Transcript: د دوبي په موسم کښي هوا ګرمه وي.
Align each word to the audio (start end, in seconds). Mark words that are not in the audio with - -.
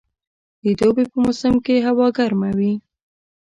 د 0.63 0.65
دوبي 0.79 1.05
په 1.11 1.17
موسم 1.23 1.53
کښي 1.65 1.77
هوا 1.87 2.07
ګرمه 2.17 2.51
وي. 2.57 2.73